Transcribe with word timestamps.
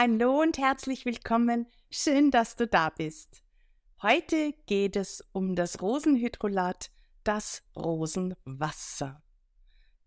Hallo 0.00 0.42
und 0.42 0.58
herzlich 0.58 1.06
willkommen. 1.06 1.66
Schön, 1.90 2.30
dass 2.30 2.54
du 2.54 2.68
da 2.68 2.88
bist. 2.88 3.42
Heute 4.00 4.54
geht 4.66 4.94
es 4.94 5.24
um 5.32 5.56
das 5.56 5.82
Rosenhydrolat, 5.82 6.92
das 7.24 7.64
Rosenwasser. 7.74 9.20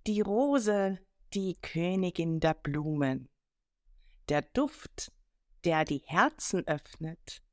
Die 0.07 0.21
Rose, 0.21 0.97
die 1.33 1.57
Königin 1.61 2.39
der 2.39 2.53
Blumen. 2.53 3.27
Der 4.29 4.43
Duft, 4.43 5.11
der 5.65 5.83
die 5.83 6.03
Herzen 6.05 6.65
öffnet. 6.67 7.43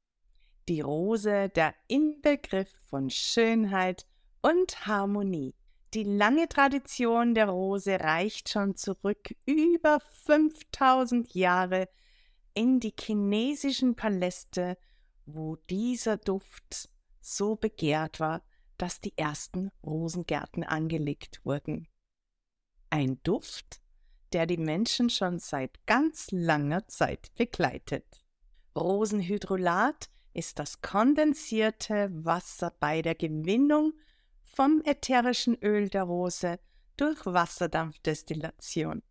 Die 0.69 0.81
Rose, 0.81 1.49
der 1.49 1.75
Inbegriff 1.89 2.71
von 2.89 3.11
Schönheit 3.11 4.07
und 4.43 4.87
Harmonie. 4.87 5.57
Die 5.93 6.05
lange 6.05 6.49
Tradition 6.49 7.35
der 7.35 7.49
Rose 7.49 7.99
reicht 7.99 8.49
schon 8.49 8.77
zurück 8.77 9.35
über 9.45 9.99
5000 10.25 11.35
Jahre 11.35 11.89
in 12.59 12.81
die 12.81 12.93
chinesischen 12.99 13.95
Paläste, 13.95 14.77
wo 15.27 15.55
dieser 15.71 16.17
Duft 16.17 16.91
so 17.21 17.55
begehrt 17.55 18.19
war, 18.19 18.43
dass 18.79 19.01
die 19.01 19.17
ersten 19.17 19.71
Rosengärten 19.87 20.65
angelegt 20.65 21.41
wurden. 21.45 21.87
Ein 22.91 23.23
Duft, 23.23 23.81
der 24.33 24.47
die 24.47 24.57
Menschen 24.57 25.09
schon 25.09 25.39
seit 25.39 25.87
ganz 25.87 26.33
langer 26.33 26.89
Zeit 26.89 27.33
begleitet. 27.37 28.25
Rosenhydrolat 28.75 30.11
ist 30.35 30.59
das 30.59 30.81
kondensierte 30.81 32.11
Wasser 32.11 32.75
bei 32.81 33.03
der 33.03 33.15
Gewinnung 33.15 33.93
vom 34.43 34.83
ätherischen 34.85 35.57
Öl 35.63 35.91
der 35.91 36.03
Rose 36.03 36.59
durch 36.97 37.25
Wasserdampfdestillation. 37.25 39.05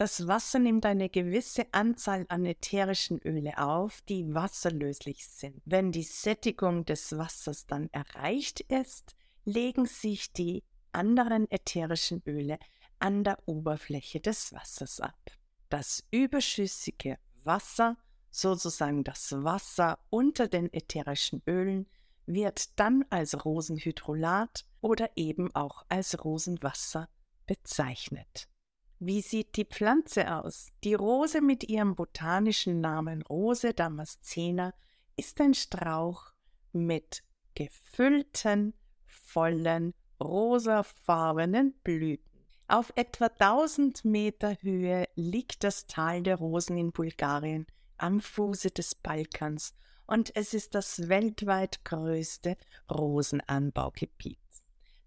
Das 0.00 0.26
Wasser 0.26 0.58
nimmt 0.58 0.86
eine 0.86 1.10
gewisse 1.10 1.66
Anzahl 1.72 2.24
an 2.30 2.46
ätherischen 2.46 3.20
Öle 3.22 3.58
auf, 3.58 4.00
die 4.08 4.32
wasserlöslich 4.32 5.28
sind. 5.28 5.60
Wenn 5.66 5.92
die 5.92 6.04
Sättigung 6.04 6.86
des 6.86 7.18
Wassers 7.18 7.66
dann 7.66 7.90
erreicht 7.92 8.60
ist, 8.60 9.14
legen 9.44 9.84
sich 9.84 10.32
die 10.32 10.64
anderen 10.92 11.50
ätherischen 11.50 12.22
Öle 12.26 12.58
an 12.98 13.24
der 13.24 13.46
Oberfläche 13.46 14.20
des 14.20 14.54
Wassers 14.54 15.00
ab. 15.00 15.20
Das 15.68 16.02
überschüssige 16.10 17.18
Wasser, 17.44 17.98
sozusagen 18.30 19.04
das 19.04 19.32
Wasser 19.32 19.98
unter 20.08 20.48
den 20.48 20.72
ätherischen 20.72 21.42
Ölen, 21.46 21.86
wird 22.24 22.80
dann 22.80 23.04
als 23.10 23.44
Rosenhydrolat 23.44 24.64
oder 24.80 25.10
eben 25.16 25.54
auch 25.54 25.84
als 25.90 26.24
Rosenwasser 26.24 27.10
bezeichnet. 27.46 28.49
Wie 29.02 29.22
sieht 29.22 29.56
die 29.56 29.64
Pflanze 29.64 30.30
aus? 30.36 30.68
Die 30.84 30.92
Rose 30.92 31.40
mit 31.40 31.64
ihrem 31.64 31.94
botanischen 31.94 32.82
Namen 32.82 33.22
Rose 33.22 33.72
damascena 33.72 34.74
ist 35.16 35.40
ein 35.40 35.54
Strauch 35.54 36.34
mit 36.72 37.22
gefüllten, 37.54 38.74
vollen, 39.06 39.94
rosafarbenen 40.22 41.72
Blüten. 41.82 42.44
Auf 42.68 42.92
etwa 42.94 43.28
1000 43.28 44.04
Meter 44.04 44.58
Höhe 44.60 45.08
liegt 45.14 45.64
das 45.64 45.86
Tal 45.86 46.22
der 46.22 46.36
Rosen 46.36 46.76
in 46.76 46.92
Bulgarien 46.92 47.66
am 47.96 48.20
Fuße 48.20 48.70
des 48.70 48.96
Balkans 48.96 49.74
und 50.06 50.36
es 50.36 50.52
ist 50.52 50.74
das 50.74 51.08
weltweit 51.08 51.86
größte 51.86 52.58
Rosenanbaugebiet. 52.90 54.38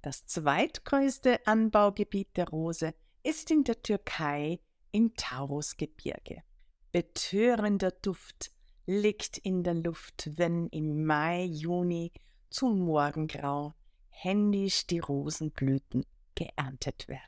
Das 0.02 0.26
zweitgrößte 0.26 1.46
Anbaugebiet 1.46 2.36
der 2.36 2.50
Rose 2.50 2.96
ist 3.24 3.52
in 3.52 3.64
der 3.64 3.82
Türkei 3.82 4.60
im 4.92 5.16
Taurusgebirge. 5.16 6.44
Betörender 6.92 7.92
Duft 7.92 8.52
liegt 8.86 9.38
in 9.38 9.64
der 9.64 9.74
Luft, 9.74 10.30
wenn 10.36 10.68
im 10.68 11.06
Mai, 11.06 11.46
Juni 11.46 12.12
zum 12.50 12.80
Morgengrau 12.80 13.74
händisch 14.10 14.86
die 14.86 15.00
Rosenblüten 15.00 16.06
geerntet 16.36 17.08
werden. 17.08 17.22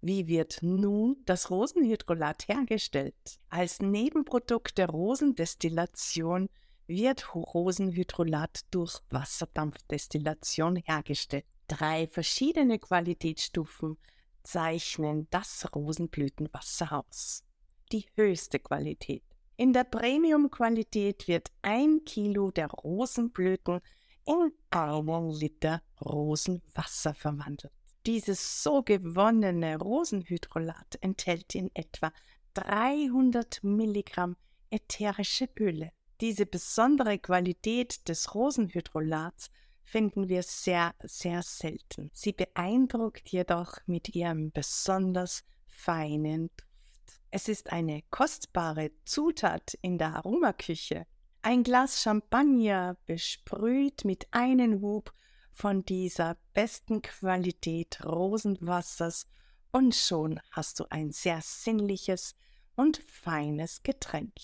Wie 0.00 0.26
wird 0.26 0.62
nun 0.62 1.22
das 1.26 1.50
Rosenhydrolat 1.50 2.48
hergestellt? 2.48 3.38
Als 3.50 3.80
Nebenprodukt 3.80 4.78
der 4.78 4.88
Rosendestillation 4.88 6.48
wird 6.86 7.34
Rosenhydrolat 7.34 8.64
durch 8.70 9.00
Wasserdampfdestillation 9.10 10.76
hergestellt. 10.76 11.44
Drei 11.68 12.06
verschiedene 12.06 12.78
Qualitätsstufen 12.78 13.98
zeichnen 14.42 15.26
das 15.30 15.66
Rosenblütenwasser 15.74 17.04
aus. 17.04 17.44
Die 17.92 18.06
höchste 18.14 18.58
Qualität. 18.58 19.22
In 19.56 19.72
der 19.72 19.84
Premium-Qualität 19.84 21.28
wird 21.28 21.50
ein 21.62 22.02
Kilo 22.04 22.50
der 22.50 22.68
Rosenblüten 22.68 23.80
in 24.26 24.52
einen 24.70 25.30
Liter 25.30 25.82
Rosenwasser 26.00 27.14
verwandelt. 27.14 27.72
Dieses 28.06 28.62
so 28.62 28.82
gewonnene 28.82 29.76
Rosenhydrolat 29.76 30.98
enthält 31.02 31.54
in 31.54 31.70
etwa 31.74 32.12
300 32.54 33.62
Milligramm 33.62 34.36
ätherische 34.70 35.48
Öle. 35.58 35.92
Diese 36.20 36.46
besondere 36.46 37.18
Qualität 37.18 38.08
des 38.08 38.34
Rosenhydrolats 38.34 39.50
finden 39.90 40.28
wir 40.28 40.44
sehr, 40.44 40.94
sehr 41.02 41.42
selten. 41.42 42.10
Sie 42.14 42.32
beeindruckt 42.32 43.28
jedoch 43.28 43.74
mit 43.86 44.14
ihrem 44.14 44.52
besonders 44.52 45.42
feinen 45.66 46.48
Duft. 46.56 47.20
Es 47.32 47.48
ist 47.48 47.72
eine 47.72 48.02
kostbare 48.10 48.92
Zutat 49.04 49.74
in 49.82 49.98
der 49.98 50.14
Aromaküche. 50.14 51.06
Ein 51.42 51.64
Glas 51.64 52.02
Champagner 52.02 52.98
besprüht 53.06 54.04
mit 54.04 54.28
einem 54.30 54.80
Hub 54.80 55.12
von 55.52 55.84
dieser 55.84 56.36
besten 56.52 57.02
Qualität 57.02 58.04
Rosenwassers 58.04 59.26
und 59.72 59.96
schon 59.96 60.38
hast 60.52 60.78
du 60.78 60.84
ein 60.90 61.10
sehr 61.10 61.40
sinnliches 61.42 62.36
und 62.76 63.02
feines 63.08 63.82
Getränk. 63.82 64.34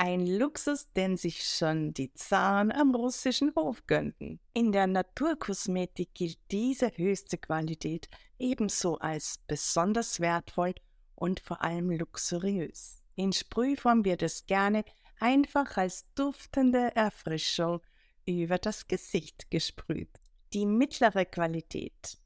Ein 0.00 0.28
Luxus, 0.28 0.92
den 0.92 1.16
sich 1.16 1.42
schon 1.42 1.92
die 1.92 2.14
Zaren 2.14 2.70
am 2.70 2.94
russischen 2.94 3.52
Hof 3.56 3.84
gönnten. 3.88 4.38
In 4.54 4.70
der 4.70 4.86
Naturkosmetik 4.86 6.14
gilt 6.14 6.38
diese 6.52 6.92
höchste 6.96 7.36
Qualität 7.36 8.08
ebenso 8.38 8.98
als 8.98 9.40
besonders 9.48 10.20
wertvoll 10.20 10.76
und 11.16 11.40
vor 11.40 11.62
allem 11.62 11.90
luxuriös. 11.90 13.02
In 13.16 13.32
Sprühform 13.32 14.04
wird 14.04 14.22
es 14.22 14.46
gerne 14.46 14.84
einfach 15.18 15.76
als 15.76 16.06
duftende 16.14 16.94
Erfrischung 16.94 17.80
über 18.24 18.58
das 18.58 18.86
Gesicht 18.86 19.50
gesprüht. 19.50 20.20
Die 20.52 20.64
mittlere 20.64 21.24
Qualität. 21.24 22.18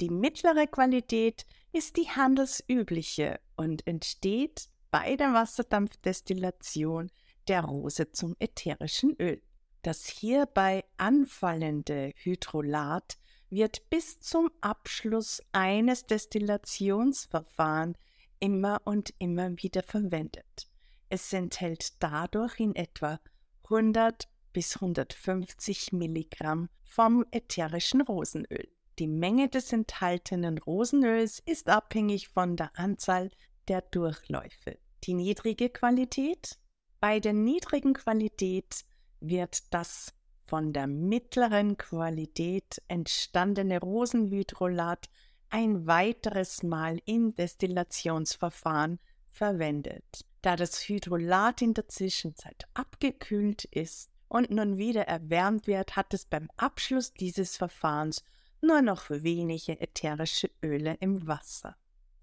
Die 0.00 0.10
mittlere 0.10 0.66
Qualität 0.66 1.46
ist 1.70 1.98
die 1.98 2.10
handelsübliche 2.10 3.38
und 3.54 3.86
entsteht 3.86 4.70
bei 4.98 5.14
der 5.14 5.34
Wasserdampfdestillation 5.34 7.10
der 7.48 7.64
Rose 7.64 8.12
zum 8.12 8.34
ätherischen 8.38 9.14
Öl. 9.20 9.42
Das 9.82 10.06
hierbei 10.06 10.84
anfallende 10.96 12.12
Hydrolat 12.16 13.18
wird 13.50 13.90
bis 13.90 14.20
zum 14.20 14.50
Abschluss 14.62 15.42
eines 15.52 16.06
Destillationsverfahrens 16.06 17.98
immer 18.40 18.80
und 18.86 19.12
immer 19.18 19.50
wieder 19.58 19.82
verwendet. 19.82 20.70
Es 21.10 21.30
enthält 21.34 22.02
dadurch 22.02 22.58
in 22.58 22.74
etwa 22.74 23.20
100 23.64 24.26
bis 24.54 24.76
150 24.76 25.92
Milligramm 25.92 26.70
vom 26.84 27.26
ätherischen 27.32 28.00
Rosenöl. 28.00 28.66
Die 28.98 29.08
Menge 29.08 29.50
des 29.50 29.74
enthaltenen 29.74 30.56
Rosenöls 30.56 31.42
ist 31.44 31.68
abhängig 31.68 32.28
von 32.28 32.56
der 32.56 32.70
Anzahl 32.78 33.28
der 33.68 33.82
Durchläufe. 33.82 34.78
Die 35.06 35.14
niedrige 35.14 35.68
Qualität. 35.70 36.58
Bei 36.98 37.20
der 37.20 37.32
niedrigen 37.32 37.94
Qualität 37.94 38.84
wird 39.20 39.72
das 39.72 40.12
von 40.46 40.72
der 40.72 40.88
mittleren 40.88 41.76
Qualität 41.76 42.82
entstandene 42.88 43.78
Rosenhydrolat 43.78 45.08
ein 45.48 45.86
weiteres 45.86 46.64
Mal 46.64 47.00
im 47.04 47.36
Destillationsverfahren 47.36 48.98
verwendet. 49.30 50.24
Da 50.42 50.56
das 50.56 50.88
Hydrolat 50.88 51.62
in 51.62 51.74
der 51.74 51.86
Zwischenzeit 51.86 52.66
abgekühlt 52.74 53.64
ist 53.64 54.10
und 54.26 54.50
nun 54.50 54.76
wieder 54.76 55.02
erwärmt 55.06 55.68
wird, 55.68 55.94
hat 55.94 56.14
es 56.14 56.24
beim 56.24 56.50
Abschluss 56.56 57.14
dieses 57.14 57.56
Verfahrens 57.56 58.24
nur 58.60 58.82
noch 58.82 59.08
wenige 59.08 59.80
ätherische 59.80 60.50
Öle 60.64 60.96
im 60.98 61.28
Wasser. 61.28 61.76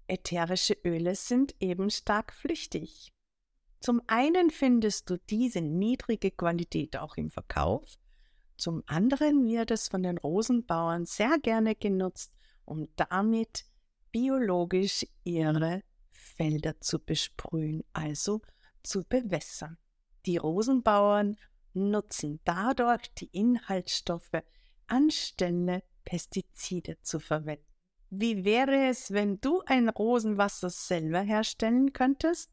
Ätherische 0.06 0.76
Öle 0.84 1.14
sind 1.14 1.54
eben 1.60 1.90
stark 1.90 2.32
flüchtig. 2.32 3.12
Zum 3.80 4.00
einen 4.06 4.50
findest 4.50 5.10
du 5.10 5.18
diese 5.18 5.60
niedrige 5.60 6.30
Qualität 6.30 6.96
auch 6.96 7.16
im 7.16 7.30
Verkauf, 7.30 7.98
zum 8.56 8.82
anderen 8.86 9.46
wird 9.46 9.70
es 9.70 9.88
von 9.88 10.02
den 10.02 10.18
Rosenbauern 10.18 11.06
sehr 11.06 11.38
gerne 11.42 11.74
genutzt, 11.74 12.36
um 12.64 12.88
damit 12.96 13.64
biologisch 14.12 15.04
ihre 15.24 15.82
Felder 16.12 16.80
zu 16.80 17.00
besprühen, 17.00 17.82
also 17.92 18.42
zu 18.82 19.04
bewässern. 19.04 19.76
Die 20.24 20.36
Rosenbauern 20.36 21.36
nutzen 21.72 22.40
dadurch 22.44 23.12
die 23.14 23.28
Inhaltsstoffe 23.32 24.42
anstelle 24.86 25.82
Pestizide 26.04 27.00
zu 27.02 27.18
verwenden. 27.18 27.73
Wie 28.16 28.44
wäre 28.44 28.86
es, 28.86 29.12
wenn 29.12 29.40
du 29.40 29.60
ein 29.66 29.88
Rosenwasser 29.88 30.70
selber 30.70 31.20
herstellen 31.20 31.92
könntest? 31.92 32.52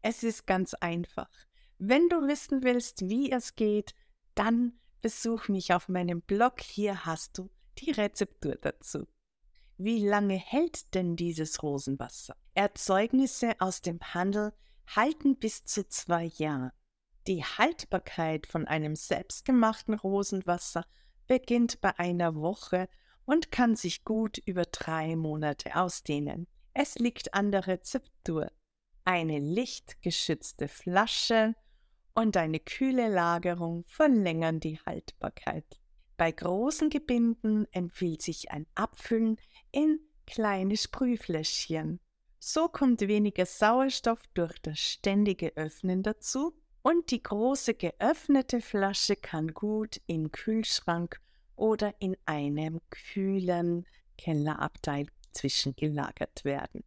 Es 0.00 0.24
ist 0.24 0.44
ganz 0.44 0.74
einfach. 0.74 1.30
Wenn 1.78 2.08
du 2.08 2.26
wissen 2.26 2.64
willst, 2.64 3.08
wie 3.08 3.30
es 3.30 3.54
geht, 3.54 3.94
dann 4.34 4.72
besuch 5.00 5.46
mich 5.46 5.72
auf 5.72 5.88
meinem 5.88 6.20
Blog. 6.20 6.60
Hier 6.60 7.04
hast 7.06 7.38
du 7.38 7.48
die 7.78 7.92
Rezeptur 7.92 8.56
dazu. 8.60 9.06
Wie 9.76 10.04
lange 10.04 10.34
hält 10.34 10.92
denn 10.94 11.14
dieses 11.14 11.62
Rosenwasser? 11.62 12.36
Erzeugnisse 12.54 13.54
aus 13.60 13.82
dem 13.82 14.00
Handel 14.00 14.52
halten 14.88 15.36
bis 15.36 15.64
zu 15.64 15.86
zwei 15.86 16.24
Jahre. 16.24 16.72
Die 17.28 17.44
Haltbarkeit 17.44 18.48
von 18.48 18.66
einem 18.66 18.96
selbstgemachten 18.96 19.94
Rosenwasser 19.94 20.84
beginnt 21.28 21.80
bei 21.80 21.96
einer 22.00 22.34
Woche 22.34 22.88
und 23.24 23.50
kann 23.50 23.76
sich 23.76 24.04
gut 24.04 24.38
über 24.38 24.64
drei 24.64 25.16
Monate 25.16 25.76
ausdehnen. 25.76 26.46
Es 26.74 26.96
liegt 26.96 27.34
an 27.34 27.52
der 27.52 27.66
Rezeptur. 27.66 28.50
Eine 29.04 29.38
lichtgeschützte 29.38 30.68
Flasche 30.68 31.54
und 32.14 32.36
eine 32.36 32.60
kühle 32.60 33.08
Lagerung 33.08 33.84
verlängern 33.86 34.60
die 34.60 34.78
Haltbarkeit. 34.78 35.80
Bei 36.16 36.30
großen 36.30 36.88
Gebinden 36.88 37.66
empfiehlt 37.72 38.22
sich 38.22 38.50
ein 38.50 38.66
Abfüllen 38.74 39.38
in 39.72 39.98
kleine 40.26 40.76
Sprühfläschchen. 40.76 42.00
So 42.38 42.68
kommt 42.68 43.00
weniger 43.00 43.46
Sauerstoff 43.46 44.20
durch 44.34 44.58
das 44.60 44.78
ständige 44.78 45.56
Öffnen 45.56 46.02
dazu 46.02 46.54
und 46.82 47.10
die 47.10 47.22
große 47.22 47.74
geöffnete 47.74 48.60
Flasche 48.60 49.16
kann 49.16 49.48
gut 49.54 50.00
im 50.06 50.32
Kühlschrank 50.32 51.20
oder 51.62 51.94
in 52.00 52.16
einem 52.26 52.80
kühlen 52.90 53.86
Kellerabteil 54.18 55.06
zwischengelagert 55.30 56.44
werden. 56.44 56.82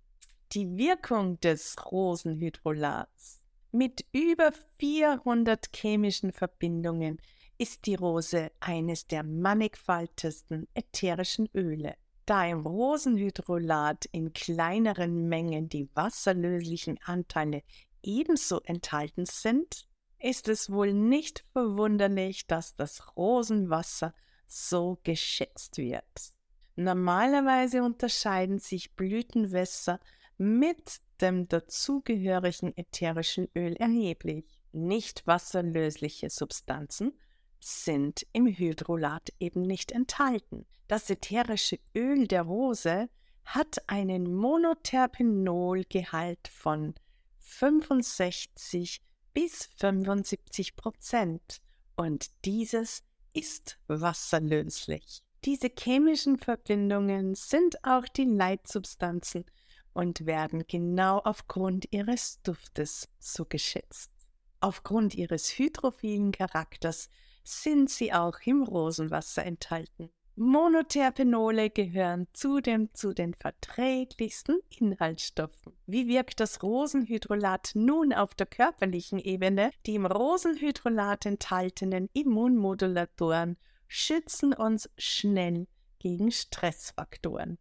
Die 0.52 0.78
Wirkung 0.78 1.40
des 1.40 1.78
Rosenhydrolats. 1.90 3.42
Mit 3.72 4.06
über 4.12 4.52
400 4.80 5.70
chemischen 5.74 6.34
Verbindungen 6.34 7.22
ist 7.58 7.86
die 7.86 7.96
Rose 7.96 8.52
eines 8.60 9.08
der 9.08 9.24
mannigfaltigsten 9.24 10.68
ätherischen 10.74 11.48
Öle. 11.56 11.96
Da 12.26 12.46
im 12.46 12.66
Rosenhydrolat 12.66 14.06
in 14.12 14.34
kleineren 14.34 15.30
Mengen 15.30 15.70
die 15.70 15.88
wasserlöslichen 15.94 17.00
Anteile 17.06 17.64
ebenso 18.04 18.60
enthalten 18.66 19.26
sind, 19.26 19.88
ist 20.20 20.50
es 20.50 20.70
wohl 20.70 20.94
nicht 20.94 21.46
verwunderlich, 21.54 22.46
dass 22.46 22.76
das 22.76 23.16
Rosenwasser 23.16 24.14
so 24.48 25.00
geschätzt 25.04 25.78
wird. 25.78 26.34
Normalerweise 26.76 27.84
unterscheiden 27.84 28.60
sich 28.60 28.96
Blütenwässer 28.96 30.00
mit 30.38 31.00
dem 31.22 31.48
dazugehörigen 31.48 32.78
ätherischen 32.78 33.48
Öl 33.56 33.78
erheblich. 33.78 34.46
Nicht 34.74 35.26
wasserlösliche 35.26 36.30
Substanzen 36.30 37.14
sind 37.62 38.28
im 38.34 38.48
Hydrolat 38.48 39.30
eben 39.40 39.62
nicht 39.62 39.94
enthalten. 39.94 40.66
Das 40.88 41.10
ätherische 41.10 41.80
Öl 41.96 42.28
der 42.28 42.42
Rose 42.44 43.10
hat 43.46 43.78
einen 43.88 44.36
Monoterpenolgehalt 44.36 46.50
von 46.50 46.94
65 47.40 49.02
bis 49.34 49.70
75 49.78 50.76
Prozent 50.76 51.62
und 51.96 52.30
dieses 52.46 53.04
ist 53.36 53.78
wasserlöslich. 53.88 55.22
Diese 55.44 55.70
chemischen 55.78 56.38
Verbindungen 56.38 57.36
sind 57.36 57.84
auch 57.84 58.08
die 58.08 58.26
Leitsubstanzen 58.26 59.46
und 59.94 60.26
werden 60.26 60.66
genau 60.68 61.20
aufgrund 61.20 61.92
ihres 61.92 62.42
Duftes 62.42 63.08
so 63.20 63.46
geschätzt. 63.46 64.12
Aufgrund 64.60 65.14
ihres 65.14 65.50
hydrophilen 65.60 66.32
Charakters 66.32 67.10
sind 67.44 67.90
sie 67.92 68.12
auch 68.12 68.40
im 68.46 68.64
Rosenwasser 68.64 69.46
enthalten. 69.46 70.10
Monoterpenole 70.38 71.70
gehören 71.70 72.28
zudem 72.34 72.94
zu 72.94 73.14
den 73.14 73.34
verträglichsten 73.36 74.60
Inhaltsstoffen. 74.70 75.72
Wie 75.86 76.10
wirkt 76.10 76.42
das 76.42 76.62
Rosenhydrolat 76.62 77.72
nun 77.74 78.12
auf 78.12 78.36
der 78.36 78.46
körperlichen 78.46 79.18
Ebene? 79.18 79.72
Die 79.86 79.96
im 79.96 80.06
Rosenhydrolat 80.06 81.26
enthaltenen 81.26 82.10
Immunmodulatoren 82.12 83.56
schützen 83.88 84.54
uns 84.54 84.90
schnell 84.98 85.68
gegen 86.00 86.32
Stressfaktoren. 86.32 87.58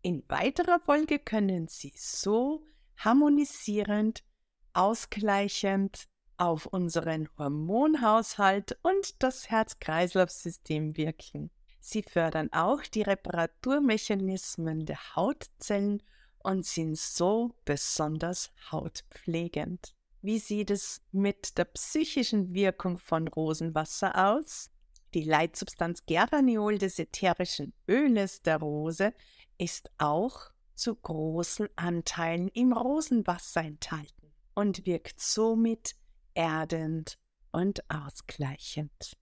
In 0.00 0.22
weiterer 0.28 0.78
Folge 0.78 1.18
können 1.18 1.66
sie 1.66 1.92
so 1.96 2.62
harmonisierend, 2.98 4.22
ausgleichend 4.74 6.06
auf 6.36 6.66
unseren 6.66 7.28
Hormonhaushalt 7.36 8.78
und 8.82 9.20
das 9.24 9.50
Herz-Kreislauf-System 9.50 10.96
wirken. 10.96 11.50
Sie 11.84 12.04
fördern 12.04 12.48
auch 12.52 12.80
die 12.82 13.02
Reparaturmechanismen 13.02 14.86
der 14.86 15.16
Hautzellen 15.16 16.00
und 16.38 16.64
sind 16.64 16.96
so 16.96 17.56
besonders 17.64 18.52
hautpflegend. 18.70 19.92
Wie 20.20 20.38
sieht 20.38 20.70
es 20.70 21.02
mit 21.10 21.58
der 21.58 21.64
psychischen 21.64 22.54
Wirkung 22.54 22.98
von 22.98 23.26
Rosenwasser 23.26 24.32
aus? 24.32 24.70
Die 25.12 25.24
Leitsubstanz 25.24 26.06
Geraniol 26.06 26.78
des 26.78 27.00
ätherischen 27.00 27.74
Öles 27.88 28.42
der 28.42 28.58
Rose 28.58 29.12
ist 29.58 29.90
auch 29.98 30.52
zu 30.74 30.94
großen 30.94 31.68
Anteilen 31.74 32.46
im 32.48 32.72
Rosenwasser 32.72 33.62
enthalten 33.62 34.32
und 34.54 34.86
wirkt 34.86 35.20
somit 35.20 35.96
erdend 36.34 37.18
und 37.50 37.82
ausgleichend. 37.90 39.16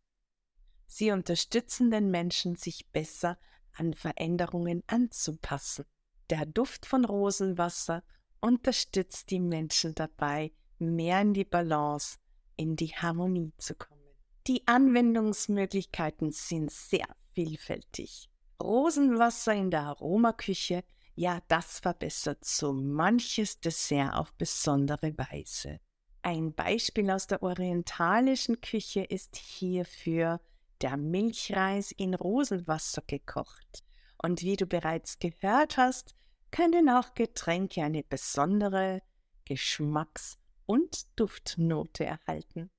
Sie 0.93 1.13
unterstützen 1.13 1.93
den 1.93 2.11
Menschen, 2.11 2.57
sich 2.57 2.91
besser 2.91 3.39
an 3.77 3.95
Veränderungen 3.95 4.83
anzupassen. 4.89 5.85
Der 6.31 6.45
Duft 6.47 6.85
von 6.85 7.05
Rosenwasser 7.05 8.03
unterstützt 8.41 9.31
die 9.31 9.39
Menschen 9.39 9.95
dabei, 9.95 10.51
mehr 10.81 11.21
in 11.21 11.33
die 11.33 11.45
Balance, 11.45 12.19
in 12.57 12.75
die 12.75 12.89
Harmonie 12.89 13.53
zu 13.57 13.77
kommen. 13.77 14.01
Die 14.49 14.67
Anwendungsmöglichkeiten 14.67 16.33
sind 16.33 16.73
sehr 16.73 17.07
vielfältig. 17.35 18.29
Rosenwasser 18.61 19.55
in 19.55 19.71
der 19.71 19.83
Aromaküche, 19.83 20.83
ja, 21.15 21.41
das 21.47 21.79
verbessert 21.79 22.45
so 22.45 22.73
manches 22.73 23.61
Dessert 23.61 24.13
auf 24.15 24.33
besondere 24.33 25.17
Weise. 25.17 25.79
Ein 26.23 26.53
Beispiel 26.53 27.13
aus 27.13 27.29
der 27.29 27.45
orientalischen 27.45 28.61
Küche 28.61 29.05
ist 29.05 29.37
hierfür 29.37 30.41
der 30.83 30.97
Milchreis 30.97 31.93
in 31.93 32.15
Rosenwasser 32.15 33.03
gekocht. 33.07 33.85
Und 34.23 34.43
wie 34.43 34.57
du 34.57 34.67
bereits 34.67 35.19
gehört 35.19 35.77
hast, 35.77 36.15
können 36.51 36.89
auch 36.91 37.15
Getränke 37.15 37.83
eine 37.83 38.03
besondere 38.03 39.03
Geschmacks- 39.45 40.39
und 40.67 41.07
Duftnote 41.19 42.05
erhalten. 42.05 42.71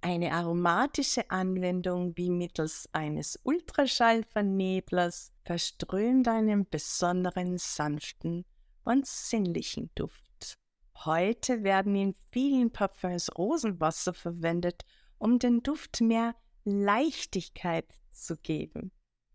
Eine 0.00 0.32
aromatische 0.32 1.30
Anwendung 1.30 2.16
wie 2.16 2.28
mittels 2.28 2.88
eines 2.92 3.38
Ultraschallverneblers 3.44 5.32
verströmt 5.44 6.26
einen 6.26 6.68
besonderen 6.68 7.56
sanften 7.58 8.44
und 8.84 9.06
sinnlichen 9.06 9.90
Duft. 9.94 10.58
Heute 11.04 11.62
werden 11.62 11.94
in 11.94 12.14
vielen 12.32 12.72
Parfums 12.72 13.36
Rosenwasser 13.36 14.12
verwendet, 14.12 14.84
um 15.18 15.38
den 15.38 15.62
Duft 15.62 16.00
mehr 16.00 16.34
Leichtigkeit 16.64 17.86
zu 18.10 18.36
geben. 18.36 18.92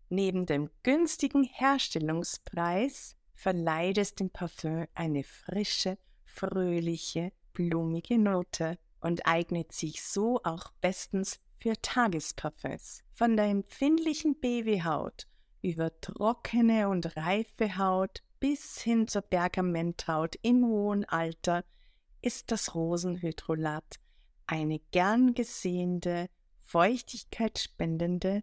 Neben 0.08 0.46
dem 0.46 0.70
günstigen 0.82 1.44
Herstellungspreis 1.44 3.16
verleiht 3.34 3.98
es 3.98 4.14
dem 4.14 4.30
Parfüm 4.30 4.86
eine 4.94 5.22
frische, 5.22 5.98
fröhliche, 6.24 7.32
blumige 7.52 8.18
Note 8.18 8.78
und 9.00 9.26
eignet 9.26 9.72
sich 9.72 10.02
so 10.02 10.40
auch 10.44 10.70
bestens 10.80 11.40
für 11.58 11.74
Tagesparfums. 11.80 13.02
Von 13.12 13.36
der 13.36 13.46
empfindlichen 13.46 14.38
Babyhaut 14.40 15.26
über 15.60 16.00
trockene 16.00 16.88
und 16.88 17.16
reife 17.16 17.76
Haut 17.76 18.22
bis 18.40 18.80
hin 18.80 19.08
zur 19.08 19.22
Pergamenthaut 19.22 20.36
im 20.42 20.64
hohen 20.64 21.04
Alter 21.04 21.64
ist 22.22 22.50
das 22.50 22.74
Rosenhydrolat 22.74 23.98
eine 24.46 24.78
gern 24.92 25.34
gesehene 25.34 26.28
feuchtigkeitsspendende 26.68 28.42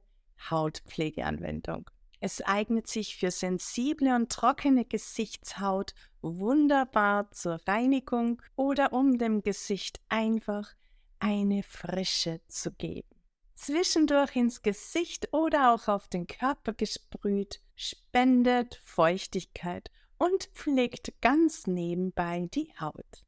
Hautpflegeanwendung. 0.50 1.90
Es 2.20 2.42
eignet 2.42 2.88
sich 2.88 3.18
für 3.18 3.30
sensible 3.30 4.16
und 4.16 4.32
trockene 4.32 4.86
Gesichtshaut 4.86 5.94
wunderbar 6.22 7.30
zur 7.32 7.60
Reinigung 7.68 8.42
oder 8.56 8.94
um 8.94 9.18
dem 9.18 9.44
Gesicht 9.44 10.00
einfach 10.10 10.74
eine 11.20 11.62
Frische 11.62 12.42
zu 12.48 12.72
geben. 12.72 13.08
Zwischendurch 13.54 14.36
ins 14.36 14.62
Gesicht 14.62 15.32
oder 15.34 15.74
auch 15.74 15.88
auf 15.88 16.08
den 16.08 16.28
Körper 16.28 16.74
gesprüht, 16.74 17.62
spendet 17.76 18.82
Feuchtigkeit 18.84 19.92
und 20.18 20.46
pflegt 20.54 21.14
ganz 21.22 21.68
nebenbei 21.68 22.48
die 22.54 22.74
Haut. 22.80 23.25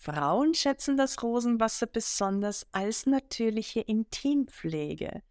Frauen 0.00 0.54
schätzen 0.54 0.96
das 0.96 1.24
Rosenwasser 1.24 1.88
besonders 1.88 2.72
als 2.72 3.06
natürliche 3.06 3.80
Intimpflege, 3.80 5.22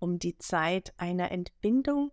um 0.00 0.18
die 0.18 0.36
Zeit 0.36 0.92
einer 0.96 1.30
Entbindung 1.30 2.10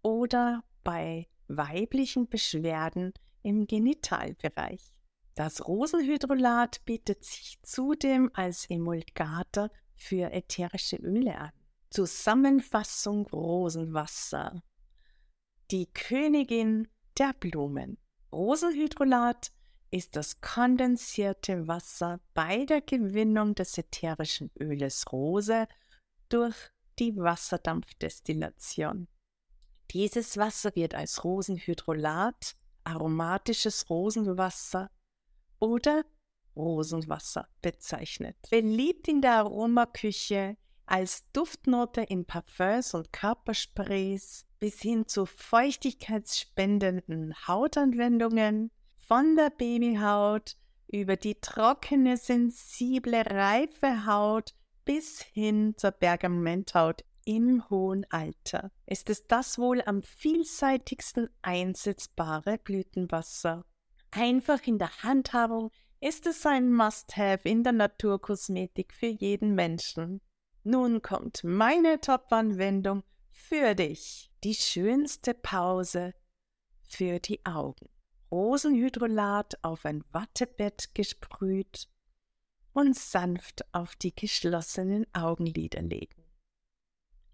oder 0.00 0.62
bei 0.84 1.26
weiblichen 1.48 2.28
Beschwerden 2.28 3.12
im 3.42 3.66
Genitalbereich. 3.66 4.94
Das 5.34 5.66
Rosenhydrolat 5.66 6.84
bietet 6.84 7.24
sich 7.24 7.58
zudem 7.62 8.30
als 8.32 8.70
Emulgator 8.70 9.68
für 9.96 10.30
ätherische 10.30 10.96
Öle 10.96 11.36
an. 11.36 11.50
Zusammenfassung 11.90 13.26
Rosenwasser. 13.26 14.62
Die 15.72 15.86
Königin 15.92 16.86
der 17.18 17.32
Blumen. 17.32 17.98
Rosenhydrolat 18.32 19.50
ist 19.90 20.16
das 20.16 20.40
kondensierte 20.40 21.68
Wasser 21.68 22.20
bei 22.34 22.64
der 22.64 22.80
Gewinnung 22.80 23.54
des 23.54 23.78
ätherischen 23.78 24.50
Öles 24.58 25.04
Rose 25.12 25.68
durch 26.28 26.56
die 26.98 27.16
Wasserdampfdestillation. 27.16 29.08
Dieses 29.90 30.36
Wasser 30.36 30.74
wird 30.74 30.94
als 30.94 31.24
Rosenhydrolat, 31.24 32.56
aromatisches 32.84 33.88
Rosenwasser 33.88 34.90
oder 35.58 36.04
Rosenwasser 36.56 37.48
bezeichnet. 37.62 38.36
Beliebt 38.50 39.08
in 39.08 39.20
der 39.20 39.36
Aromaküche 39.36 40.56
als 40.86 41.30
Duftnote 41.32 42.02
in 42.02 42.24
Parfums 42.24 42.94
und 42.94 43.12
Körpersprays 43.12 44.46
bis 44.58 44.80
hin 44.80 45.06
zu 45.06 45.26
feuchtigkeitsspendenden 45.26 47.34
Hautanwendungen, 47.46 48.70
von 49.06 49.36
der 49.36 49.50
Babyhaut 49.50 50.56
über 50.88 51.16
die 51.16 51.36
trockene, 51.36 52.16
sensible, 52.16 53.22
reife 53.22 54.06
Haut 54.06 54.54
bis 54.84 55.20
hin 55.20 55.74
zur 55.76 55.92
Pergamenthaut 55.92 57.04
im 57.24 57.68
hohen 57.70 58.06
Alter 58.10 58.70
ist 58.86 59.10
es 59.10 59.26
das 59.26 59.58
wohl 59.58 59.82
am 59.82 60.00
vielseitigsten 60.02 61.28
einsetzbare 61.42 62.58
Blütenwasser. 62.58 63.64
Einfach 64.12 64.64
in 64.64 64.78
der 64.78 65.02
Handhabung 65.02 65.72
ist 66.00 66.26
es 66.26 66.46
ein 66.46 66.72
Must-Have 66.72 67.48
in 67.48 67.64
der 67.64 67.72
Naturkosmetik 67.72 68.94
für 68.94 69.06
jeden 69.06 69.56
Menschen. 69.56 70.20
Nun 70.62 71.02
kommt 71.02 71.42
meine 71.42 72.00
Top-Anwendung 72.00 73.02
für 73.28 73.74
dich. 73.74 74.30
Die 74.44 74.54
schönste 74.54 75.34
Pause 75.34 76.14
für 76.88 77.18
die 77.18 77.44
Augen. 77.44 77.88
Rosenhydrolat 78.30 79.58
auf 79.62 79.84
ein 79.84 80.04
Wattebett 80.12 80.94
gesprüht 80.94 81.88
und 82.72 82.96
sanft 82.96 83.64
auf 83.72 83.96
die 83.96 84.14
geschlossenen 84.14 85.06
Augenlider 85.14 85.82
legen. 85.82 86.24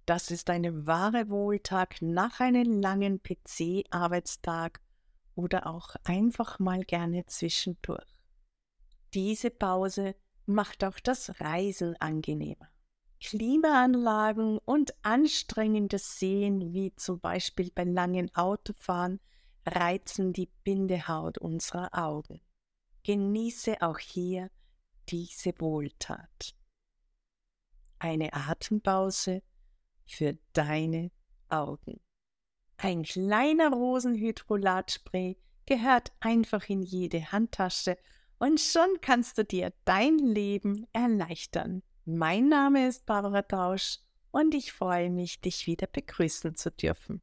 Das 0.06 0.30
ist 0.30 0.50
eine 0.50 0.86
wahre 0.86 1.28
Wohltag 1.30 2.02
nach 2.02 2.40
einem 2.40 2.80
langen 2.80 3.22
PC-Arbeitstag 3.22 4.80
oder 5.34 5.66
auch 5.66 5.94
einfach 6.04 6.58
mal 6.58 6.84
gerne 6.84 7.24
zwischendurch. 7.26 8.06
Diese 9.14 9.50
Pause 9.50 10.14
macht 10.46 10.84
auch 10.84 10.98
das 11.00 11.40
Reisen 11.40 11.96
angenehmer. 12.00 12.68
Klimaanlagen 13.20 14.58
und 14.58 14.94
anstrengendes 15.02 16.18
Sehen, 16.18 16.72
wie 16.74 16.94
zum 16.96 17.20
Beispiel 17.20 17.70
bei 17.72 17.84
langen 17.84 18.34
Autofahren, 18.34 19.20
reizen 19.66 20.32
die 20.32 20.48
Bindehaut 20.64 21.38
unserer 21.38 21.90
Augen. 21.92 22.40
Genieße 23.04 23.80
auch 23.80 23.98
hier 23.98 24.50
diese 25.08 25.52
Wohltat. 25.58 26.54
Eine 27.98 28.32
Atempause 28.32 29.42
für 30.06 30.36
deine 30.52 31.10
Augen. 31.48 32.00
Ein 32.76 33.04
kleiner 33.04 33.70
Rosenhydrolatspray 33.70 35.36
gehört 35.66 36.12
einfach 36.20 36.68
in 36.68 36.82
jede 36.82 37.30
Handtasche 37.30 37.96
und 38.38 38.60
schon 38.60 39.00
kannst 39.00 39.38
du 39.38 39.44
dir 39.44 39.72
dein 39.84 40.18
Leben 40.18 40.86
erleichtern. 40.92 41.82
Mein 42.04 42.48
Name 42.48 42.88
ist 42.88 43.06
Barbara 43.06 43.42
Tausch 43.42 44.00
und 44.32 44.54
ich 44.54 44.72
freue 44.72 45.10
mich, 45.10 45.40
dich 45.40 45.68
wieder 45.68 45.86
begrüßen 45.86 46.56
zu 46.56 46.72
dürfen. 46.72 47.22